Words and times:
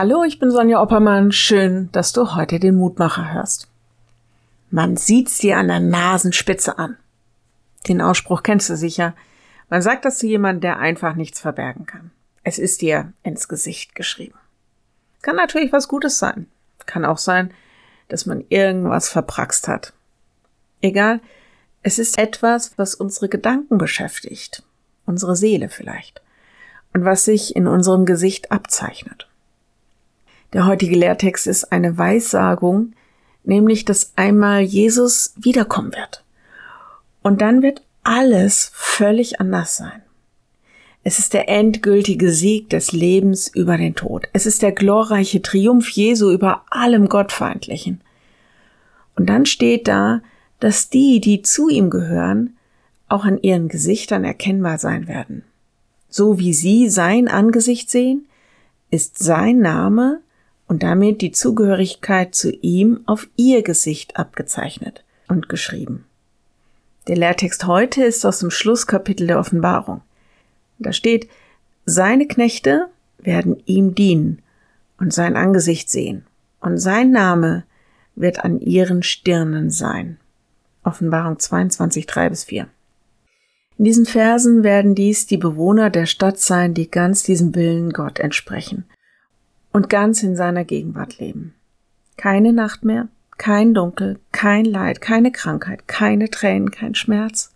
Hallo, 0.00 0.22
ich 0.22 0.38
bin 0.38 0.52
Sonja 0.52 0.80
Oppermann. 0.80 1.32
Schön, 1.32 1.88
dass 1.90 2.12
du 2.12 2.36
heute 2.36 2.60
den 2.60 2.76
Mutmacher 2.76 3.32
hörst. 3.32 3.66
Man 4.70 4.96
sieht's 4.96 5.38
dir 5.38 5.58
an 5.58 5.66
der 5.66 5.80
Nasenspitze 5.80 6.78
an. 6.78 6.96
Den 7.88 8.00
Ausspruch 8.00 8.44
kennst 8.44 8.70
du 8.70 8.76
sicher. 8.76 9.16
Man 9.68 9.82
sagt 9.82 10.04
das 10.04 10.18
zu 10.18 10.28
jemandem, 10.28 10.60
der 10.60 10.78
einfach 10.78 11.16
nichts 11.16 11.40
verbergen 11.40 11.84
kann. 11.84 12.12
Es 12.44 12.60
ist 12.60 12.80
dir 12.80 13.12
ins 13.24 13.48
Gesicht 13.48 13.96
geschrieben. 13.96 14.38
Kann 15.20 15.34
natürlich 15.34 15.72
was 15.72 15.88
Gutes 15.88 16.20
sein. 16.20 16.46
Kann 16.86 17.04
auch 17.04 17.18
sein, 17.18 17.52
dass 18.06 18.24
man 18.24 18.44
irgendwas 18.50 19.08
verpraxt 19.08 19.66
hat. 19.66 19.94
Egal, 20.80 21.18
es 21.82 21.98
ist 21.98 22.18
etwas, 22.18 22.78
was 22.78 22.94
unsere 22.94 23.28
Gedanken 23.28 23.78
beschäftigt, 23.78 24.62
unsere 25.06 25.34
Seele 25.34 25.68
vielleicht, 25.68 26.22
und 26.94 27.04
was 27.04 27.24
sich 27.24 27.56
in 27.56 27.66
unserem 27.66 28.06
Gesicht 28.06 28.52
abzeichnet. 28.52 29.27
Der 30.52 30.66
heutige 30.66 30.96
Lehrtext 30.96 31.46
ist 31.46 31.72
eine 31.72 31.98
Weissagung, 31.98 32.92
nämlich 33.44 33.84
dass 33.84 34.12
einmal 34.16 34.62
Jesus 34.62 35.34
wiederkommen 35.36 35.92
wird. 35.92 36.24
Und 37.22 37.40
dann 37.40 37.62
wird 37.62 37.82
alles 38.02 38.70
völlig 38.74 39.40
anders 39.40 39.76
sein. 39.76 40.02
Es 41.04 41.18
ist 41.18 41.32
der 41.34 41.48
endgültige 41.48 42.30
Sieg 42.30 42.70
des 42.70 42.92
Lebens 42.92 43.48
über 43.48 43.76
den 43.76 43.94
Tod. 43.94 44.28
Es 44.32 44.46
ist 44.46 44.62
der 44.62 44.72
glorreiche 44.72 45.40
Triumph 45.42 45.88
Jesu 45.90 46.30
über 46.30 46.64
allem 46.70 47.08
Gottfeindlichen. 47.08 48.00
Und 49.16 49.26
dann 49.28 49.46
steht 49.46 49.88
da, 49.88 50.22
dass 50.60 50.90
die, 50.90 51.20
die 51.20 51.42
zu 51.42 51.68
ihm 51.68 51.90
gehören, 51.90 52.56
auch 53.08 53.24
an 53.24 53.38
ihren 53.40 53.68
Gesichtern 53.68 54.24
erkennbar 54.24 54.78
sein 54.78 55.08
werden. 55.08 55.44
So 56.08 56.38
wie 56.38 56.52
sie 56.52 56.88
sein 56.88 57.28
Angesicht 57.28 57.90
sehen, 57.90 58.26
ist 58.90 59.18
sein 59.18 59.60
Name 59.60 60.20
und 60.68 60.82
damit 60.82 61.22
die 61.22 61.32
Zugehörigkeit 61.32 62.34
zu 62.34 62.50
ihm 62.50 63.00
auf 63.06 63.26
ihr 63.36 63.62
Gesicht 63.62 64.16
abgezeichnet 64.16 65.02
und 65.26 65.48
geschrieben. 65.48 66.04
Der 67.08 67.16
Lehrtext 67.16 67.66
heute 67.66 68.04
ist 68.04 68.24
aus 68.26 68.40
dem 68.40 68.50
Schlusskapitel 68.50 69.26
der 69.26 69.38
Offenbarung. 69.38 70.02
Da 70.78 70.92
steht, 70.92 71.28
seine 71.86 72.28
Knechte 72.28 72.88
werden 73.18 73.62
ihm 73.64 73.94
dienen 73.94 74.42
und 74.98 75.12
sein 75.12 75.36
Angesicht 75.36 75.90
sehen, 75.90 76.24
und 76.60 76.76
sein 76.76 77.10
Name 77.10 77.64
wird 78.14 78.44
an 78.44 78.60
ihren 78.60 79.02
Stirnen 79.02 79.70
sein. 79.70 80.18
Offenbarung 80.84 81.38
22, 81.38 82.06
3 82.06 82.28
bis 82.28 82.44
4. 82.44 82.68
In 83.78 83.84
diesen 83.84 84.06
Versen 84.06 84.64
werden 84.64 84.94
dies 84.94 85.26
die 85.26 85.36
Bewohner 85.36 85.88
der 85.88 86.06
Stadt 86.06 86.38
sein, 86.38 86.74
die 86.74 86.90
ganz 86.90 87.22
diesem 87.22 87.54
Willen 87.54 87.92
Gott 87.92 88.18
entsprechen 88.18 88.84
und 89.78 89.88
ganz 89.88 90.24
in 90.24 90.34
seiner 90.34 90.64
Gegenwart 90.64 91.20
leben. 91.20 91.54
Keine 92.16 92.52
Nacht 92.52 92.84
mehr, 92.84 93.06
kein 93.36 93.74
Dunkel, 93.74 94.18
kein 94.32 94.64
Leid, 94.64 95.00
keine 95.00 95.30
Krankheit, 95.30 95.86
keine 95.86 96.30
Tränen, 96.30 96.72
kein 96.72 96.96
Schmerz. 96.96 97.52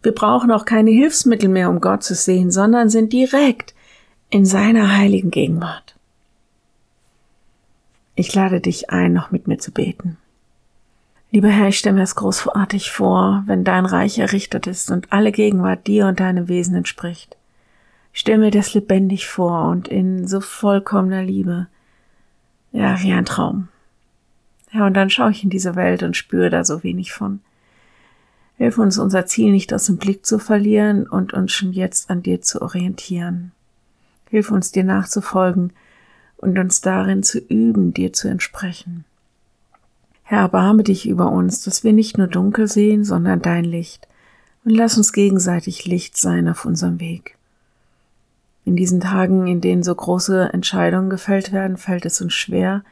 Wir 0.00 0.12
brauchen 0.12 0.52
auch 0.52 0.64
keine 0.64 0.92
Hilfsmittel 0.92 1.48
mehr, 1.48 1.68
um 1.68 1.80
Gott 1.80 2.04
zu 2.04 2.14
sehen, 2.14 2.52
sondern 2.52 2.88
sind 2.88 3.12
direkt 3.12 3.74
in 4.30 4.46
seiner 4.46 4.96
heiligen 4.96 5.32
Gegenwart. 5.32 5.96
Ich 8.14 8.32
lade 8.32 8.60
dich 8.60 8.90
ein, 8.90 9.12
noch 9.12 9.32
mit 9.32 9.48
mir 9.48 9.58
zu 9.58 9.72
beten. 9.72 10.18
Lieber 11.32 11.48
Herr, 11.48 11.66
ich 11.66 11.80
stelle 11.80 11.96
mir 11.96 12.04
es 12.04 12.14
großartig 12.14 12.92
vor, 12.92 13.42
wenn 13.46 13.64
dein 13.64 13.86
Reich 13.86 14.20
errichtet 14.20 14.68
ist 14.68 14.92
und 14.92 15.12
alle 15.12 15.32
Gegenwart 15.32 15.88
dir 15.88 16.06
und 16.06 16.20
deinem 16.20 16.46
Wesen 16.46 16.76
entspricht. 16.76 17.36
Stell 18.12 18.38
mir 18.38 18.50
das 18.50 18.74
lebendig 18.74 19.28
vor 19.28 19.68
und 19.68 19.88
in 19.88 20.26
so 20.26 20.40
vollkommener 20.40 21.22
Liebe. 21.22 21.68
Ja, 22.72 23.00
wie 23.02 23.12
ein 23.12 23.24
Traum. 23.24 23.68
Ja, 24.72 24.86
und 24.86 24.94
dann 24.94 25.10
schaue 25.10 25.30
ich 25.30 25.42
in 25.42 25.50
diese 25.50 25.74
Welt 25.74 26.02
und 26.02 26.16
spüre 26.16 26.50
da 26.50 26.64
so 26.64 26.82
wenig 26.82 27.12
von. 27.12 27.40
Hilf 28.56 28.78
uns, 28.78 28.98
unser 28.98 29.26
Ziel 29.26 29.52
nicht 29.52 29.72
aus 29.72 29.86
dem 29.86 29.96
Blick 29.96 30.26
zu 30.26 30.38
verlieren 30.38 31.08
und 31.08 31.32
uns 31.32 31.52
schon 31.52 31.72
jetzt 31.72 32.10
an 32.10 32.22
dir 32.22 32.42
zu 32.42 32.60
orientieren. 32.60 33.52
Hilf 34.28 34.50
uns, 34.50 34.70
dir 34.70 34.84
nachzufolgen 34.84 35.72
und 36.36 36.58
uns 36.58 36.80
darin 36.80 37.22
zu 37.22 37.38
üben, 37.38 37.94
dir 37.94 38.12
zu 38.12 38.28
entsprechen. 38.28 39.04
Herr, 40.22 40.42
erbarme 40.42 40.84
dich 40.84 41.08
über 41.08 41.32
uns, 41.32 41.62
dass 41.64 41.82
wir 41.82 41.92
nicht 41.92 42.18
nur 42.18 42.28
dunkel 42.28 42.68
sehen, 42.68 43.02
sondern 43.02 43.42
dein 43.42 43.64
Licht, 43.64 44.06
und 44.64 44.72
lass 44.72 44.96
uns 44.96 45.12
gegenseitig 45.12 45.86
Licht 45.86 46.16
sein 46.16 46.46
auf 46.46 46.64
unserem 46.64 47.00
Weg. 47.00 47.36
In 48.64 48.76
diesen 48.76 49.00
Tagen, 49.00 49.46
in 49.46 49.60
denen 49.60 49.82
so 49.82 49.94
große 49.94 50.50
Entscheidungen 50.52 51.10
gefällt 51.10 51.52
werden, 51.52 51.76
fällt 51.76 52.04
es 52.04 52.20
uns 52.20 52.34
schwer, 52.34 52.84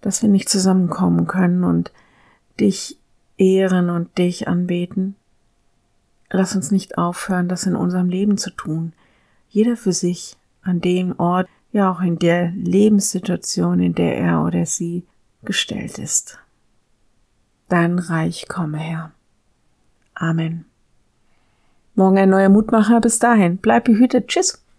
dass 0.00 0.22
wir 0.22 0.28
nicht 0.28 0.48
zusammenkommen 0.48 1.26
können 1.26 1.64
und 1.64 1.92
dich 2.58 2.98
ehren 3.36 3.90
und 3.90 4.16
dich 4.18 4.48
anbeten. 4.48 5.16
Lass 6.30 6.54
uns 6.54 6.70
nicht 6.70 6.98
aufhören, 6.98 7.48
das 7.48 7.66
in 7.66 7.74
unserem 7.74 8.08
Leben 8.08 8.38
zu 8.38 8.50
tun, 8.50 8.92
jeder 9.48 9.76
für 9.76 9.92
sich, 9.92 10.36
an 10.62 10.80
dem 10.80 11.18
Ort, 11.18 11.48
ja 11.72 11.90
auch 11.90 12.00
in 12.00 12.18
der 12.18 12.50
Lebenssituation, 12.50 13.80
in 13.80 13.94
der 13.94 14.16
er 14.16 14.44
oder 14.44 14.66
sie 14.66 15.04
gestellt 15.42 15.98
ist. 15.98 16.38
Dein 17.68 17.98
Reich 17.98 18.46
komme 18.48 18.78
her. 18.78 19.12
Amen. 20.14 20.66
Morgen 21.94 22.18
ein 22.18 22.30
neuer 22.30 22.48
Mutmacher. 22.48 23.00
Bis 23.00 23.18
dahin. 23.18 23.58
Bleib 23.58 23.84
behütet. 23.84 24.28
Tschüss. 24.28 24.62